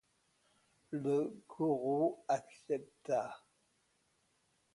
[0.89, 3.39] Le guru accepta.